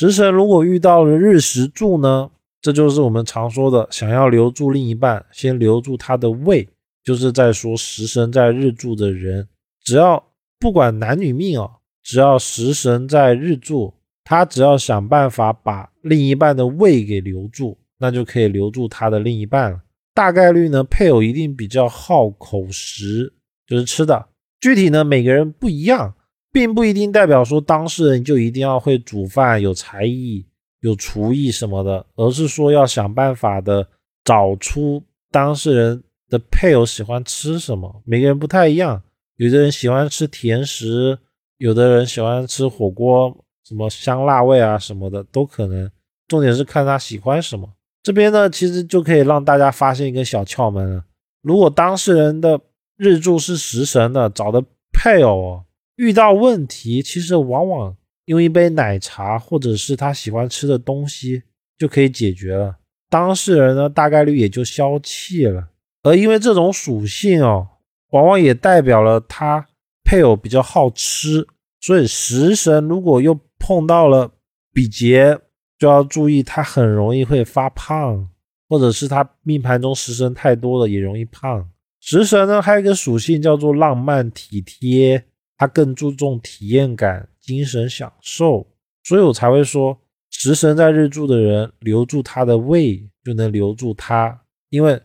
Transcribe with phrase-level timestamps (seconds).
[0.00, 2.30] 食神如果遇到了日食柱呢，
[2.62, 6.66] 这就是我们常说的，想要留住另一半，先留住他的胃，
[7.04, 9.46] 就是在说食神在日柱的人，
[9.84, 10.24] 只要
[10.58, 11.70] 不管男女命哦，
[12.02, 13.92] 只要食神在日柱，
[14.24, 19.82] 他只要想办法把另一半的胃给留住，那就可以留住他的另一半了。
[20.14, 23.34] 大概率呢，配偶一定比较好口食，
[23.66, 24.28] 就是吃的。
[24.60, 26.14] 具体呢，每个人不一样。
[26.52, 30.44] 并不一定代表说当事人就一定要会煮饭、有才艺、
[30.80, 33.86] 有厨艺什么的，而是说要想办法的
[34.24, 38.02] 找出当事人的配偶喜欢吃什么。
[38.04, 39.02] 每个人不太一样，
[39.36, 41.18] 有的人喜欢吃甜食，
[41.58, 45.90] 有的人喜欢吃火锅，什么香辣味啊什么的都可能。
[46.26, 47.68] 重点是看他喜欢什么。
[48.02, 51.04] 这边呢，其实就可以让大家发现一个小窍门了：
[51.42, 52.60] 如果当事人的
[52.96, 55.62] 日柱是食神的，找的配偶。
[56.00, 61.42] 遇到问题，其实往往用一杯奶茶或者是他喜欢吃的东西
[61.76, 62.78] 就可以解决了。
[63.10, 65.68] 当事人呢，大概率也就消气了。
[66.02, 67.68] 而因为这种属性哦，
[68.12, 69.66] 往往也代表了他
[70.02, 71.46] 配偶比较好吃，
[71.82, 74.32] 所以食神如果又碰到了
[74.72, 75.38] 比劫，
[75.78, 78.26] 就要注意他很容易会发胖，
[78.70, 81.68] 或者是他命盘中食神太多了也容易胖。
[82.00, 85.26] 食神呢，还有一个属性叫做浪漫体贴。
[85.60, 88.66] 他更注重体验感、精神享受，
[89.04, 89.94] 所以我才会说，
[90.30, 94.40] 食神在日柱的人留住他的胃，就能留住他。
[94.70, 94.98] 因为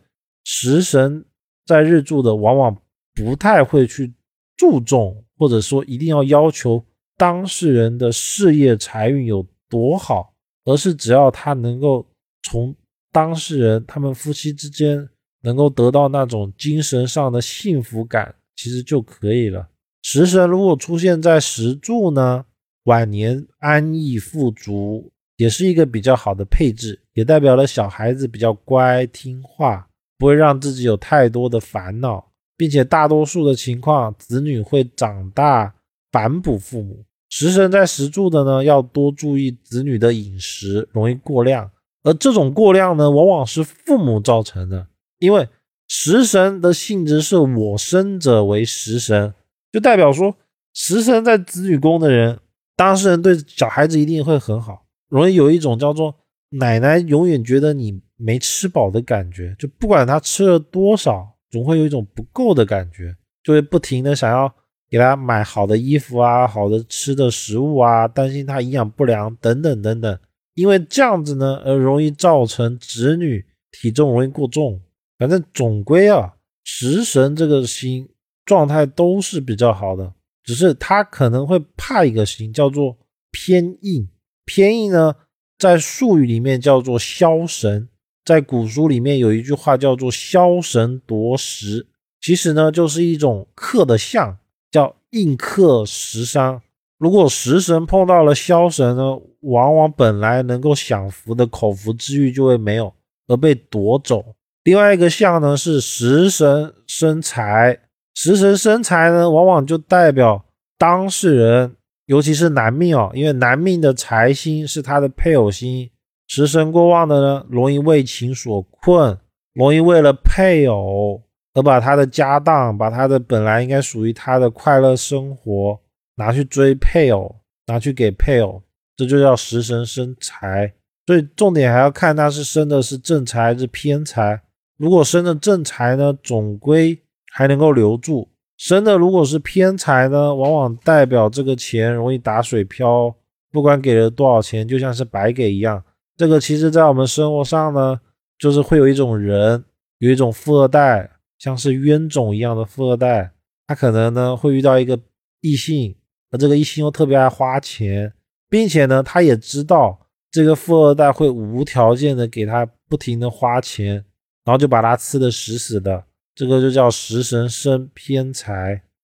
[0.44, 1.22] 食神
[1.66, 2.74] 在日柱的，往往
[3.14, 4.14] 不太会去
[4.56, 6.82] 注重，或者说一定要要求
[7.18, 10.32] 当事人的事业财运有多好，
[10.64, 12.08] 而是只要他能够
[12.44, 12.74] 从
[13.12, 15.06] 当事人他们夫妻之间
[15.42, 19.68] 能够得到那种精神上的幸福感，其实就可以了。
[20.08, 22.44] 食神如果出现在石柱呢，
[22.84, 32.24] 晚年安逸富足，也是一个比较好的配置，也代表了小孩子比较乖听话，不会让自己有太多的烦恼，
[32.56, 35.74] 并且大多数的情况，子女会长大
[36.12, 37.04] 反哺父母。
[37.28, 41.68] 食神在石柱的呢，要多注意子女的饮食，容易过量，
[42.04, 44.86] 而这种过量呢，往往是父母造成的，
[45.18, 45.48] 因为
[45.88, 49.34] 食神的性质是我生者为食神。
[49.76, 50.34] 就代表说，
[50.72, 52.38] 食神在子女宫的人，
[52.76, 56.14] 当事人对小孩子一定会很好，容易有一种叫做
[56.48, 63.14] 奶奶永远觉得你没吃饱的感觉，就不管他吃了多少，总会有一种不够的感觉，
[63.44, 64.50] 就会不停的想要
[64.88, 70.18] 给他买好的衣服啊，好的吃的食物啊，担心他营养不良等等等等，
[70.54, 74.80] 因为这样子呢，而容易造成子女体重容易过重。
[75.18, 76.32] 反正总归啊，
[76.64, 78.08] 食神这个星。
[78.46, 82.96] 状态都是比较好的，只是他可能会怕一个事情，叫做
[83.30, 84.08] 偏硬。
[84.44, 85.16] 偏硬呢，
[85.58, 87.88] 在术语里面叫做消神，
[88.24, 91.88] 在古书里面有一句话叫做消神夺食，
[92.20, 94.38] 其实呢就是一种克的相，
[94.70, 96.62] 叫硬克食伤。
[96.98, 102.94] 如果食神碰到了消神呢，往往本来能够享福的口福之欲就会没有，
[103.26, 104.24] 而被夺走。
[104.62, 107.80] 另外一个相呢是食神生财。
[108.16, 110.46] 食神生财呢，往往就代表
[110.78, 115.90] 当事人，尤其是男命哦，因为男命的财星是他的配偶星，
[116.26, 119.18] 食神过旺的呢，容易为情所困，
[119.52, 121.22] 容易为了配偶
[121.52, 125.78] 而把他的家当，把他的本来应该属于他的快乐生活
[126.14, 128.62] 拿去追配偶，拿去给配偶，
[128.96, 130.72] 这就叫食神生财。
[131.06, 134.40] 所以重点还要看他是生的是正财还是偏财。
[134.78, 136.98] 如果生的正财呢，总归。
[137.32, 143.14] 还能够留住生的，如果是偏财呢，往往代表这个钱容易打水漂，
[143.52, 145.84] 不管给了多少钱，就像是白给一样。
[146.16, 148.00] 这个其实，在我们生活上呢，
[148.38, 149.62] 就是会有一种人，
[149.98, 153.32] 有一种富二代，像是冤种一样的富二代，
[153.66, 154.98] 他可能呢会遇到一个
[155.42, 155.94] 异性，
[156.30, 158.10] 而这个异性又特别爱花钱，
[158.48, 160.00] 并且呢，他也知道
[160.30, 164.02] 这个富二代会无条件的给他不停的花钱，
[164.46, 166.05] 然后就把他吃的死死的。
[166.36, 168.85] 这个就叫食神生偏财。